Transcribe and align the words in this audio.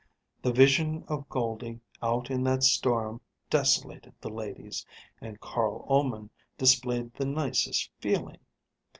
The 0.41 0.51
vision 0.51 1.03
of 1.07 1.29
Goldie 1.29 1.79
out 2.01 2.31
in 2.31 2.43
that 2.45 2.63
storm 2.63 3.21
desolated 3.51 4.15
the 4.19 4.31
ladies, 4.31 4.83
and 5.21 5.39
Carl 5.39 5.85
Ullman 5.87 6.31
displayed 6.57 7.13
the 7.13 7.25
nicest 7.25 7.91
feeling. 7.99 8.39